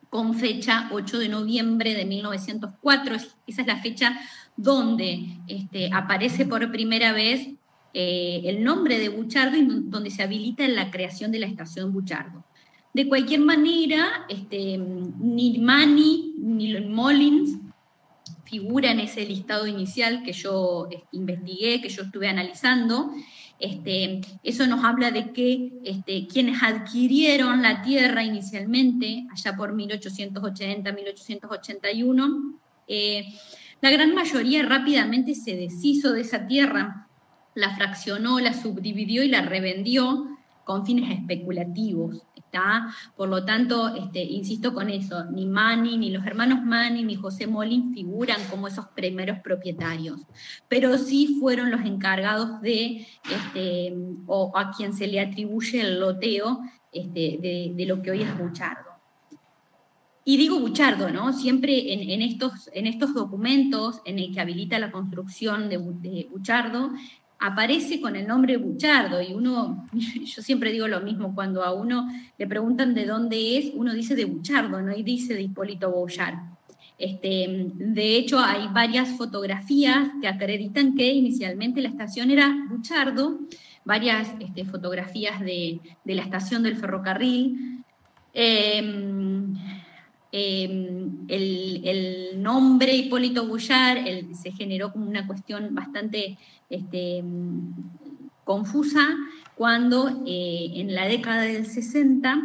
[0.09, 3.15] con fecha 8 de noviembre de 1904.
[3.15, 4.17] esa es la fecha
[4.55, 7.49] donde este, aparece por primera vez
[7.93, 12.43] eh, el nombre de Buchardo y donde se habilita la creación de la estación Buchardo.
[12.93, 17.57] De cualquier manera, este, ni Mani ni Molins
[18.45, 23.11] figura en ese listado inicial que yo investigué, que yo estuve analizando,
[23.59, 30.91] este, eso nos habla de que este, quienes adquirieron la tierra inicialmente, allá por 1880,
[30.91, 33.27] 1881, eh,
[33.81, 37.07] La gran mayoría rápidamente se deshizo de esa tierra,
[37.53, 40.27] la fraccionó, la subdividió y la revendió
[40.63, 42.23] con fines especulativos.
[43.15, 47.47] Por lo tanto, este, insisto con eso, ni Mani, ni los hermanos Mani, ni José
[47.47, 50.21] Molin figuran como esos primeros propietarios,
[50.67, 53.93] pero sí fueron los encargados de, este,
[54.25, 56.59] o a quien se le atribuye el loteo
[56.91, 57.37] este,
[57.75, 58.87] de, lo que hoy es Buchardo.
[60.23, 61.31] Y digo Buchardo, ¿no?
[61.31, 66.91] Siempre en, estos, en estos documentos en el que habilita la construcción de Buchardo,
[67.39, 72.07] aparece con el nombre Buchardo y uno, yo siempre digo lo mismo, cuando a uno
[72.37, 76.35] le preguntan de dónde es, uno dice de Buchardo, no y dice de Hipólito Bouchard.
[76.97, 83.39] Este, de hecho, hay varias fotografías que acreditan que inicialmente la estación era Buchardo,
[83.85, 87.83] varias este, fotografías de, la estación del ferrocarril.
[88.33, 89.53] Em,
[90.31, 96.37] em, el, nombre Hipólito Bouchard se generó como una cuestión bastante
[96.69, 97.23] este,
[98.43, 99.07] confusa
[99.55, 102.41] cuando eh, en la década del 60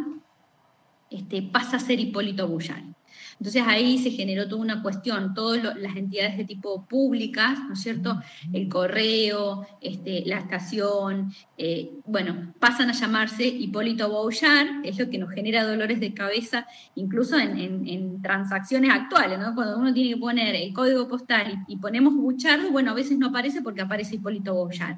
[1.09, 2.92] este, pasa a ser Hipólito Bullán.
[3.39, 7.81] Entonces ahí se generó toda una cuestión, todas las entidades de tipo públicas, ¿no es
[7.81, 8.21] cierto?
[8.51, 15.17] El correo, este, la estación, eh, bueno, pasan a llamarse Hipólito Bouchard, es lo que
[15.17, 19.53] nos genera dolores de cabeza, incluso en, transacciones actuales, ¿no?
[19.55, 23.27] Cuando uno tiene que poner el código postal y, ponemos Bouchard, bueno, a veces no
[23.27, 24.97] aparece porque aparece Hipólito Bouchard.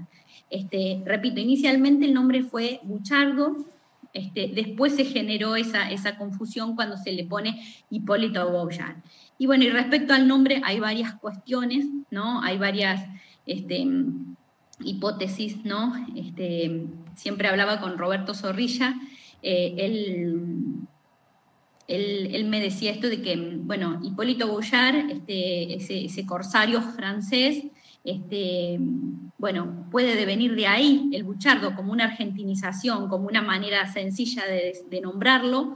[0.50, 3.58] Este, repito, inicialmente el nombre fue Buchardo,
[4.16, 8.96] este, después se generó esa, esa confusión cuando se le pone Hipólito Bouchard.
[9.38, 12.42] Y bueno, y respecto al nombre hay varias cuestiones, ¿no?
[12.42, 13.06] Hay varias
[13.46, 13.86] este,
[14.80, 15.94] hipótesis, ¿no?
[16.16, 18.96] Este, siempre hablaba con Roberto Zorrilla,
[19.44, 20.88] eh, él,
[21.90, 27.66] él, me decía esto de que, bueno, Hipólito Bouchard, este, ese corsario francés,
[28.06, 28.78] este,
[29.38, 35.02] bueno, puede devenir de ahí el buchardo como una argentinización, como una manera sencilla de,
[35.02, 35.76] nombrarlo,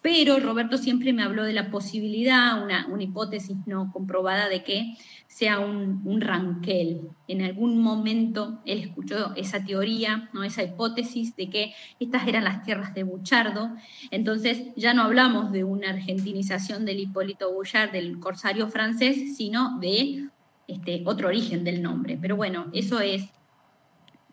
[0.00, 5.58] pero Roberto siempre me habló de la posibilidad, una, hipótesis no comprobada de que sea
[5.58, 7.02] un, un, ranquel.
[7.28, 10.44] En algún momento él escuchó esa teoría, ¿no?
[10.44, 13.70] esa hipótesis de que estas eran las tierras de Buchardo.
[14.10, 20.28] Entonces ya no hablamos de una argentinización del Hipólito Bouchard, del corsario francés, sino de
[20.66, 22.18] este, otro origen del nombre.
[22.20, 23.30] Pero bueno, eso es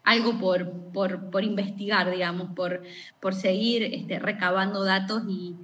[0.03, 0.37] algo
[0.91, 2.83] por, investigar, digamos, por,
[3.19, 5.55] por seguir este, recabando datos y,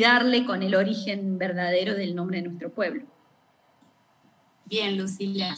[0.00, 3.04] darle con el origen verdadero del nombre de nuestro pueblo.
[4.64, 5.56] Bien, Lucila.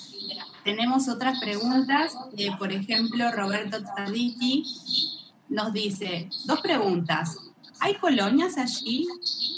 [0.64, 2.14] Tenemos otras preguntas.
[2.36, 4.64] Eh, por ejemplo, Roberto Tarditi
[5.48, 7.38] nos dice, dos preguntas.
[7.80, 9.06] ¿Hay colonias allí?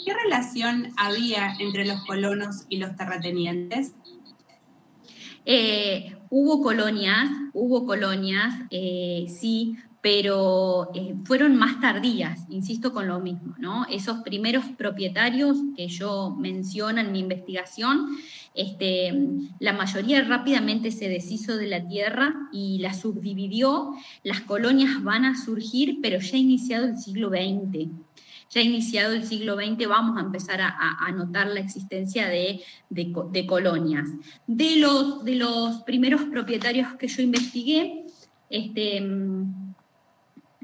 [0.04, 3.94] ¿Qué relación había entre los colonos y los terratenientes?
[5.44, 13.20] Eh, hubo colonias, hubo colonias, eh, sí, pero eh, fueron más tardías, insisto con lo
[13.20, 13.84] mismo, ¿no?
[13.86, 18.16] Esos primeros propietarios que yo menciono en mi investigación,
[18.54, 19.12] este,
[19.58, 23.92] la mayoría rápidamente se deshizo de la tierra y la subdividió.
[24.24, 27.90] Las colonias van a surgir, pero ya iniciado el siglo XX
[28.50, 32.62] ya iniciado el siglo XX vamos a empezar a, notar la existencia de,
[33.46, 34.08] colonias.
[34.46, 38.06] De los, primeros propietarios que yo investigué,
[38.50, 38.96] este,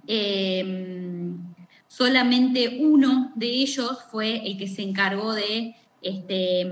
[0.08, 1.38] em,
[1.86, 6.70] solamente uno de ellos fue el que se encargó de, este,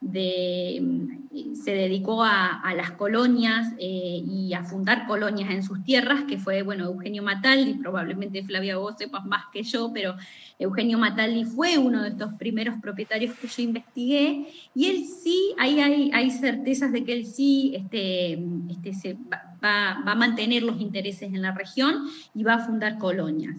[0.00, 1.16] de
[1.54, 6.62] se dedicó a, las colonias eh, y a fundar colonias en sus tierras, que fue,
[6.62, 10.16] bueno, Eugenio Mataldi, probablemente Flavia vos sepas más que yo, pero
[10.58, 15.80] Eugenio Mataldi fue uno de estos primeros propietarios que yo investigué, y él sí, ahí
[15.80, 18.38] hay, hay certezas de que él sí este,
[18.70, 22.98] este, se va, va, a mantener los intereses en la región y va a fundar
[22.98, 23.56] colonias.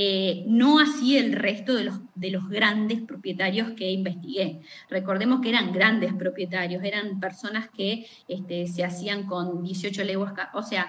[0.00, 4.60] Eh, no así el resto de los, de los grandes propietarios que investigué.
[4.88, 10.62] Recordemos que eran grandes propietarios, eran personas que este, se hacían con 18 leguas, o
[10.62, 10.88] sea,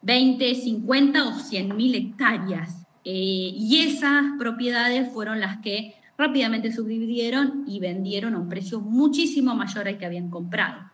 [0.00, 2.86] 20, 50 o 100 mil hectáreas.
[3.04, 9.54] Eh, y esas propiedades fueron las que rápidamente subdividieron y vendieron a un precio muchísimo
[9.54, 10.90] mayor al que habían comprado.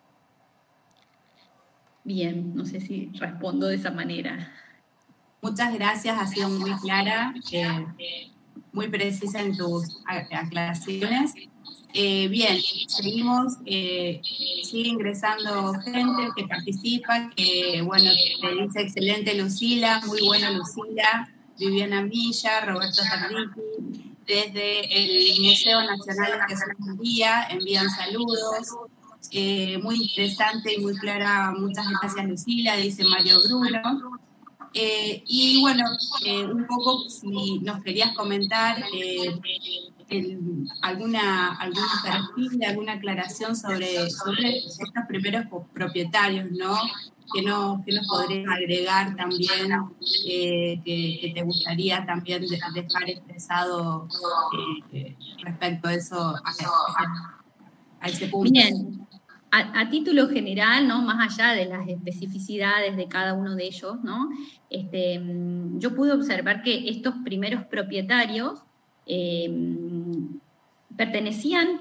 [2.03, 4.53] Bien, no sé si respondo de esa manera.
[5.43, 7.87] Muchas gracias, ha sido muy clara, eh,
[8.73, 11.35] muy precisa en tus aclaraciones.
[11.93, 12.59] Eh, bien,
[12.89, 14.21] seguimos, eh,
[14.65, 18.11] sigue ingresando gente que participa, que bueno,
[18.41, 26.33] te dice excelente Lucila, muy buena Lucila, Viviana Villa, Roberto Tarditi, desde el Museo Nacional
[26.33, 28.75] de Jesús María envían saludos,
[29.83, 31.55] muy interesante y muy clara.
[31.57, 34.26] Muchas gracias, Lucila, dice Mario Bruno.
[34.79, 35.85] Eh, y bueno,
[36.27, 38.77] eh, un poco si nos querías comentar
[40.83, 42.31] alguna, alguna
[42.69, 46.77] alguna aclaración sobre, sobre estos primeros propietarios, ¿no?
[47.33, 49.73] que, no, que nos podrías agregar también,
[50.27, 54.09] eh, que, te gustaría también dejar expresado
[54.93, 56.35] eh, respecto a eso,
[58.01, 58.53] a, ese punto.
[58.53, 59.06] Bien.
[59.59, 61.01] A, título general, ¿no?
[61.01, 64.29] más allá de las especificidades de cada uno de ellos, ¿no?
[64.69, 65.19] este,
[65.79, 68.63] yo pude observar que estos primeros propietarios
[69.07, 69.51] eh,
[70.95, 71.81] pertenecían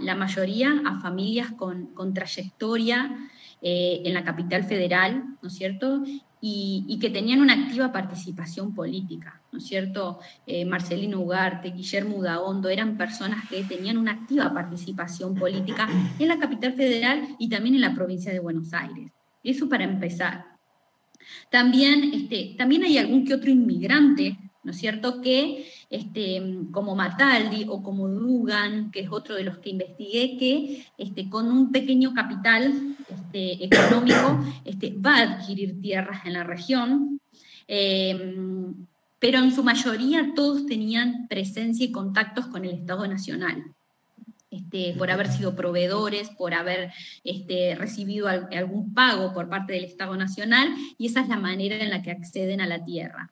[0.00, 3.16] la mayoría a familias con, con trayectoria
[3.62, 6.02] eh, en la capital federal, ¿no es cierto?
[6.42, 10.20] Y, que tenían una activa participación política, ¿no es cierto?
[10.46, 15.86] Eh, Marcelino Ugarte, Guillermo Udaondo, eran personas que tenían una activa participación política
[16.18, 19.12] en la capital federal y también en la provincia de Buenos Aires.
[19.42, 20.46] Eso para empezar.
[21.50, 25.20] También, este, también hay algún que otro inmigrante ¿no es cierto?
[25.20, 30.86] Que este, como Mataldi o como Dugan, que es otro de los que investigué, que
[30.98, 37.20] este, con un pequeño capital este, económico este, va a adquirir tierras en la región,
[37.66, 38.74] em,
[39.18, 43.64] pero en su mayoría todos tenían presencia y contactos con el Estado Nacional.
[44.50, 46.92] Este, por haber sido proveedores, por haber
[47.22, 51.90] este, recibido algún pago por parte del Estado Nacional, y esa es la manera en
[51.90, 53.30] la que acceden a la tierra.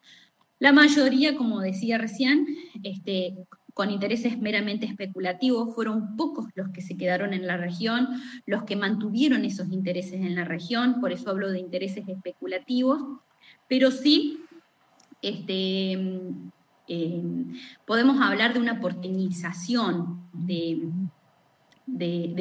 [0.59, 2.47] La mayoría, como decía recién,
[2.83, 3.37] este,
[3.75, 8.09] con intereses meramente especulativos, fueron pocos los que se quedaron en la región,
[8.45, 13.01] los que mantuvieron esos intereses en la región, por eso hablo de intereses especulativos,
[13.69, 14.41] pero sí
[15.23, 15.93] este,
[16.89, 17.23] eh,
[17.87, 20.91] podemos hablar de una porteñización de,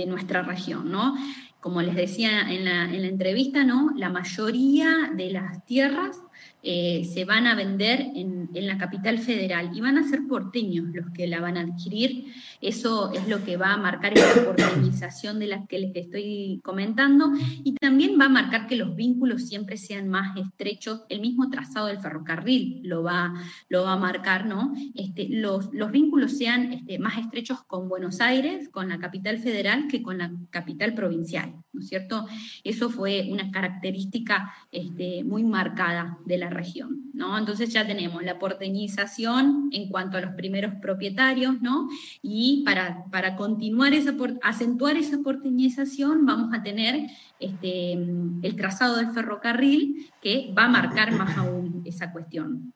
[0.07, 1.15] nuestra región, ¿no?
[1.59, 3.91] Como les decía en la, en la entrevista, ¿no?
[3.95, 6.21] La mayoría de las tierras
[6.69, 11.11] eh, se van a vender en, la capital federal y van a ser porteños los
[11.11, 12.33] que la van a adquirir.
[12.59, 17.31] Eso es lo que va a marcar esta porteñización de la que les estoy comentando
[17.63, 21.03] y también va a marcar que los vínculos siempre sean más estrechos.
[21.07, 23.33] El mismo trazado del ferrocarril lo va,
[23.69, 24.73] lo va a marcar, ¿no?
[24.93, 29.87] Este, los, los vínculos sean este, más estrechos con Buenos Aires, con la capital federal,
[29.87, 32.25] que con la capital provincial, ¿no es cierto?
[32.65, 37.37] Eso fue una característica este, muy marcada de la región, ¿no?
[37.37, 41.87] Entonces ya tenemos la porteñización en cuanto a los primeros propietarios, ¿no?
[42.21, 49.11] Y para, para continuar esa, acentuar esa porteñización vamos a tener este, el trazado del
[49.11, 52.73] ferrocarril que va a marcar más aún esa cuestión.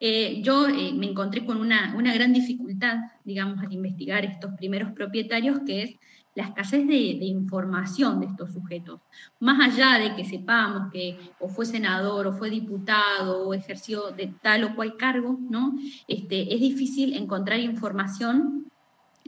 [0.00, 4.92] Eh, yo eh, me encontré con una, una gran dificultad, digamos, al investigar estos primeros
[4.92, 5.96] propietarios, que es
[6.34, 9.00] la escasez de, información de estos sujetos.
[9.40, 14.34] Más allá de que sepamos que o fue senador o fue diputado o ejerció de
[14.42, 15.76] tal o cual cargo, ¿no?
[16.08, 18.64] Este, es difícil encontrar información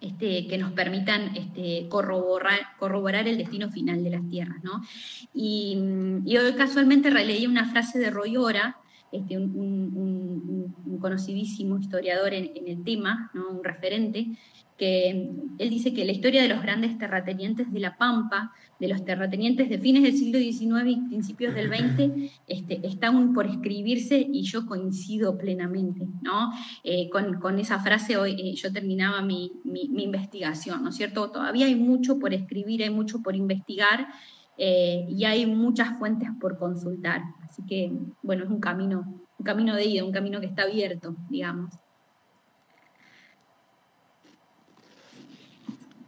[0.01, 4.63] este, que nos permitan este, corroborar, corroborar, el destino final de las tierras.
[4.63, 4.83] ¿no?
[5.33, 5.75] Y,
[6.37, 8.77] hoy casualmente releí una frase de Roy Ora,
[9.11, 13.49] este, un, conocidísimo historiador en, en el tema, ¿no?
[13.49, 14.27] un referente,
[14.77, 19.05] que él dice que la historia de los grandes terratenientes de La Pampa, de los
[19.05, 24.27] terratenientes de fines del siglo XIX y principios del XX, este, está aún por escribirse
[24.31, 26.53] y yo coincido plenamente, ¿no?
[26.85, 31.31] Eh, con, esa frase hoy eh, yo terminaba mi, investigación, ¿no es cierto?
[31.31, 34.09] Todavía hay mucho por escribir, hay mucho por investigar
[34.59, 39.75] eh, y hay muchas fuentes por consultar, así que, bueno, es un camino, un camino
[39.75, 41.73] de ida, un camino que está abierto, digamos.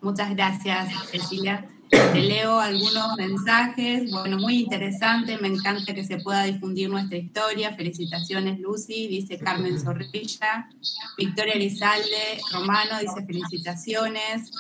[0.01, 1.69] Muchas gracias, Cecilia.
[1.91, 4.11] Te leo algunos mensajes.
[4.11, 5.39] Bueno, muy interesante.
[5.39, 7.75] Me encanta que se pueda difundir nuestra historia.
[7.75, 10.69] Felicitaciones, Lucy, dice Carmen Zorrilla.
[11.17, 14.51] Victoria Elizalde Romano dice felicitaciones.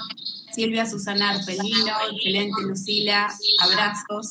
[0.53, 3.29] Silvia Susana Arpelino, excelente, Lucila.
[3.61, 4.31] Abrazos.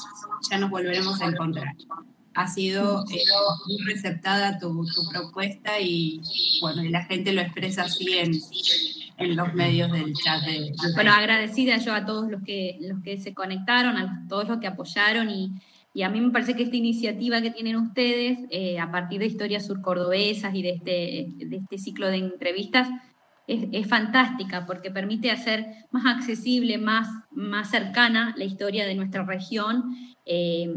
[0.50, 1.76] Ya nos volveremos a encontrar.
[2.34, 3.24] Ha sido eh,
[3.68, 6.22] muy receptada tu, propuesta y,
[6.62, 8.40] bueno, y la gente lo expresa así en,
[9.18, 10.44] en los medios del chat.
[10.44, 14.60] De, bueno, agradecida yo a todos los que, los que se conectaron, a todos los
[14.60, 15.52] que apoyaron y,
[15.94, 19.26] y a mí me parece que esta iniciativa que tienen ustedes, eh, a partir de
[19.26, 22.88] historias surcordobesas y de este, de este ciclo de entrevistas,
[23.48, 29.24] es, es, fantástica porque permite hacer más accesible, más, más cercana la historia de nuestra
[29.24, 29.96] región.
[30.26, 30.70] Eh,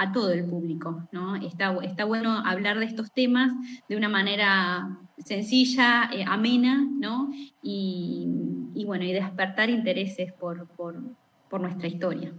[0.00, 1.06] a todo el público.
[1.12, 1.36] ¿no?
[1.36, 3.52] Está, está bueno hablar de estos temas
[3.86, 7.30] de una manera sencilla, eh, amena, ¿no?
[7.62, 12.32] Y, bueno, y despertar intereses por, por nuestra historia.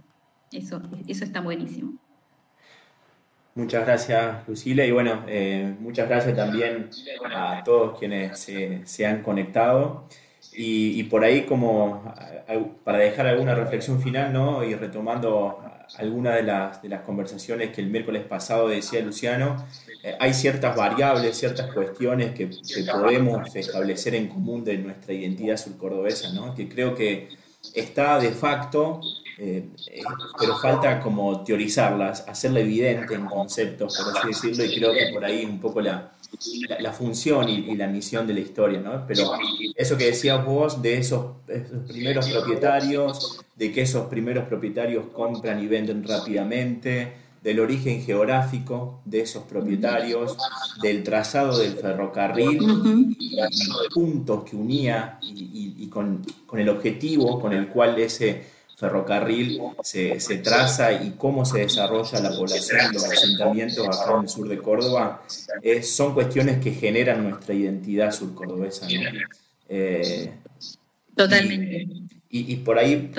[0.50, 1.98] Eso, eso está buenísimo.
[3.54, 6.88] Muchas gracias, Lucila, y bueno, eh, muchas gracias también
[7.34, 10.08] a todos quienes se, han conectado.
[10.54, 12.14] Y, por ahí, como
[12.84, 14.62] para dejar alguna reflexión final, ¿no?
[14.62, 15.58] Y retomando
[15.98, 19.66] algunas de las, de las conversaciones que el miércoles pasado decía Luciano,
[20.02, 25.56] eh, hay ciertas variables, ciertas cuestiones que, que, podemos establecer en común de nuestra identidad
[25.56, 26.54] surcordobesa, ¿no?
[26.54, 27.28] Que creo que
[27.74, 29.00] está de facto
[29.38, 30.02] eh, eh,
[30.38, 35.24] pero falta como teorizarlas, hacerla evidente en conceptos, por así decirlo, y creo que por
[35.24, 36.12] ahí un poco la,
[36.80, 39.06] la, función y, la misión de la historia, ¿no?
[39.06, 39.32] Pero
[39.76, 41.36] eso que decías vos de esos,
[41.88, 47.12] primeros propietarios, de que esos primeros propietarios compran y venden rápidamente,
[47.42, 50.36] del origen geográfico de esos propietarios,
[50.80, 57.52] del trazado del ferrocarril, los puntos que unía y, y con, con, el objetivo con
[57.52, 58.44] el cual ese
[58.82, 64.28] ferrocarril se, se, traza y cómo se desarrolla la población, los asentamientos acá en el
[64.28, 65.22] sur de Córdoba,
[65.82, 68.88] son cuestiones que generan nuestra identidad surcordobesa.
[69.68, 70.32] Eh,
[71.14, 71.86] Totalmente.
[72.28, 73.12] Y, por ahí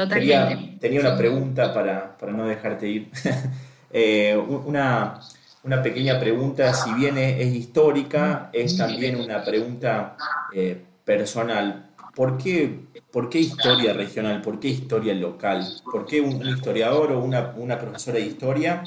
[0.80, 3.10] tenía una pregunta para, para no dejarte ir.
[3.96, 5.20] Eh, una,
[5.64, 10.18] una, pequeña pregunta, si bien es, histórica, es también una pregunta
[10.52, 11.93] eh, personal.
[12.16, 12.80] ¿Por qué
[13.14, 14.42] ¿Por qué historia regional?
[14.42, 15.64] ¿Por qué historia local?
[15.86, 18.84] ¿Por qué un, historiador o una, profesora de historia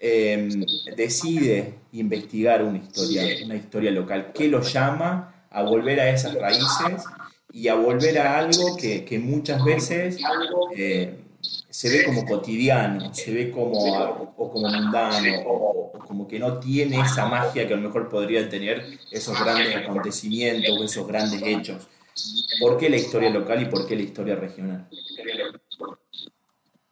[0.00, 0.64] em,
[0.96, 4.32] decide investigar una historia, una historia local?
[4.34, 7.04] ¿Qué lo llama a volver a esas raíces
[7.52, 10.18] y a volver a algo que, muchas veces
[10.76, 11.18] eh,
[11.70, 13.78] se ve como cotidiano, se ve como,
[14.36, 18.48] o como mundano, o, como que no tiene esa magia que a lo mejor podrían
[18.48, 21.86] tener esos grandes acontecimientos o esos grandes hechos?
[22.60, 24.88] ¿Por qué la historia local y por qué la historia regional?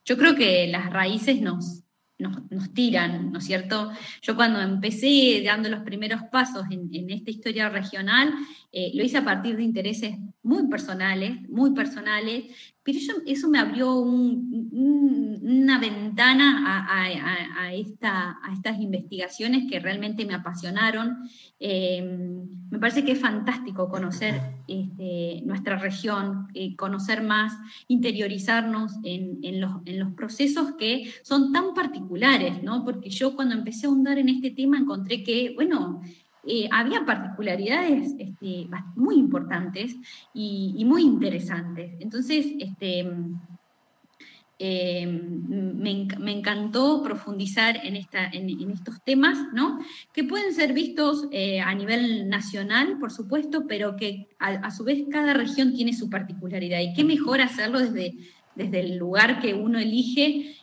[0.04, 1.84] Yo creo que las raíces nos,
[2.18, 3.90] nos, tiran, ¿no es cierto?
[4.22, 8.32] Yo cuando empecé dando los primeros pasos en, esta historia regional,
[8.72, 10.16] eh, lo hice a partir de intereses
[10.50, 12.46] muy personales, muy personales,
[12.82, 21.18] pero eso me abrió una ventana a, estas investigaciones que realmente me apasionaron.
[21.60, 22.02] Eh,
[22.68, 27.52] me parece que es fantástico conocer este, nuestra región, eh, conocer más,
[27.86, 32.84] interiorizarnos en, los, procesos que son tan particulares, ¿no?
[32.84, 36.02] Porque yo cuando empecé a ahondar en este tema encontré que, bueno,
[36.46, 39.96] eh, había particularidades este, muy importantes
[40.32, 41.92] y, muy interesantes.
[42.00, 43.06] Entonces, este,
[44.58, 49.78] eh, me, encantó profundizar en, esta, en, estos temas, ¿no?
[50.12, 55.04] que pueden ser vistos eh, a nivel nacional, por supuesto, pero que a, su vez
[55.10, 56.80] cada región tiene su particularidad.
[56.80, 58.14] Y qué mejor hacerlo desde,
[58.54, 60.56] desde el lugar que uno elige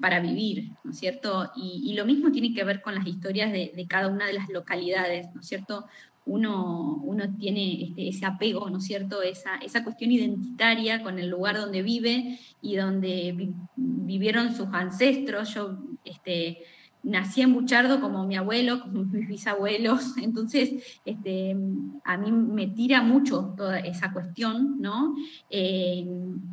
[0.00, 1.50] para vivir, ¿no es cierto?
[1.56, 5.28] Y, lo mismo tiene que ver con las historias de, cada una de las localidades,
[5.34, 5.86] ¿no es cierto?
[6.26, 9.22] Uno, uno tiene este, ese apego, ¿no es cierto?
[9.22, 15.54] Esa, esa cuestión identitaria con el lugar donde vive y donde vivieron sus ancestros.
[15.54, 16.58] Yo, este,
[17.02, 21.56] nací en Buchardo como mi abuelo, como mis bisabuelos, entonces este,
[22.04, 25.14] a mí me tira mucho toda esa cuestión, ¿no?
[25.48, 26.06] Eh,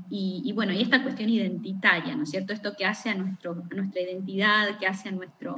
[0.09, 2.53] y, bueno, y esta cuestión identitaria, ¿no es cierto?
[2.53, 5.55] Esto que hace a, nuestro, nuestra identidad, que hace a nuestro,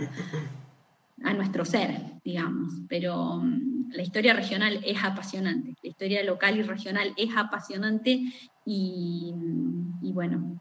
[1.24, 2.74] a nuestro ser, digamos.
[2.88, 8.22] Pero mm, la historia regional es apasionante, la historia local y regional es apasionante
[8.66, 9.34] y,
[10.02, 10.60] y bueno,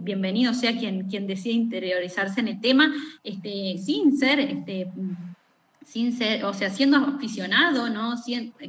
[0.00, 2.92] bienvenido sea quien, quien decida interiorizarse en el tema,
[3.24, 4.90] este, sin ser, este,
[5.84, 8.14] sin ser, o sea, siendo aficionado, ¿no?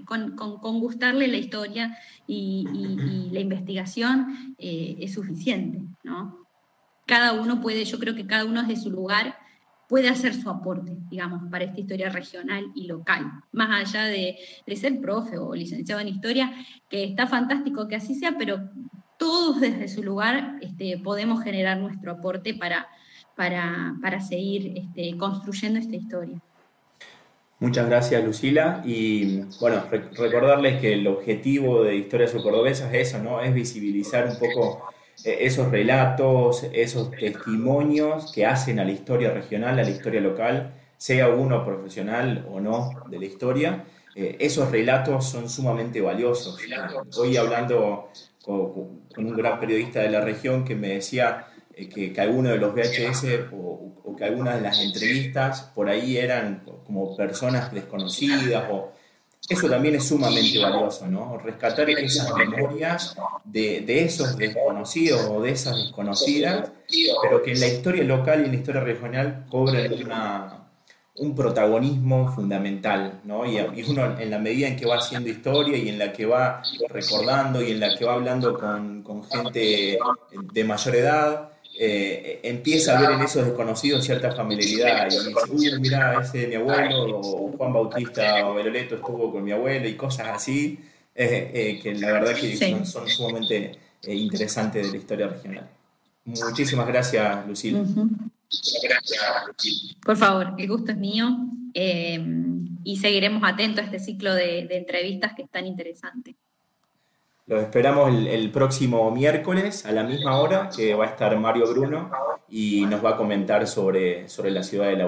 [0.06, 1.98] con, gustarle la historia
[2.28, 6.46] y, la investigación eh, es suficiente, ¿no?
[7.06, 9.36] Cada uno puede, yo creo que cada uno desde su lugar
[9.90, 14.76] puede hacer su aporte, digamos, para esta historia regional y local, más allá de, de,
[14.76, 16.54] ser profe o licenciado en historia,
[16.90, 18.70] que está fantástico que así sea, pero
[19.18, 22.88] todos desde su lugar este, podemos generar nuestro aporte para,
[23.36, 26.40] para, seguir este, construyendo esta historia.
[27.60, 28.82] Muchas gracias, Lucila.
[28.84, 33.40] Y bueno, recordarles que el objetivo de Historias Cordobesas es eso, ¿no?
[33.40, 34.84] Es visibilizar un poco
[35.24, 40.74] eh, esos relatos, esos testimonios que hacen a la historia regional, a la historia local,
[40.98, 43.86] sea uno profesional o no de la historia.
[44.16, 46.60] Eh, esos relatos son sumamente valiosos.
[47.18, 48.10] Hoy hablando
[48.44, 52.58] con, un gran periodista de la región que me decía eh, que, que algunos de
[52.58, 58.92] los VHS o, que algunas de las entrevistas por ahí eran como personas desconocidas o
[59.50, 61.38] eso también es sumamente valioso, ¿no?
[61.38, 66.72] Rescatar esas memorias de, esos desconocidos o de esas desconocidas,
[67.22, 69.92] pero que en la historia local y en la historia regional cobren
[71.16, 73.46] un protagonismo fundamental, ¿no?
[73.46, 76.64] Y, uno en la medida en que va haciendo historia y en la que va
[76.90, 80.00] recordando y en la que va hablando con, con gente
[80.54, 85.80] de mayor edad, eh, empieza a ver en esos desconocidos cierta familiaridad y dice, uy,
[85.80, 89.96] mira, ese es mi abuelo, o Juan Bautista o Beloleto estuvo con mi abuelo y
[89.96, 90.80] cosas así,
[91.16, 92.56] eh, eh, que la verdad que
[92.86, 93.72] son, sumamente
[94.04, 95.70] interesantes de la historia regional.
[96.26, 97.84] Muchísimas gracias, Lucila.
[100.04, 101.30] Por favor, el gusto es mío
[101.74, 106.36] y seguiremos atentos a este ciclo de, de entrevistas que es tan interesante.
[107.46, 112.10] Los esperamos el, próximo miércoles a la misma hora, que va a estar Mario Bruno
[112.48, 115.08] y nos va a comentar sobre, sobre la ciudad de La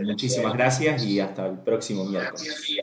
[0.00, 2.80] Muchísimas gracias y hasta el próximo miércoles.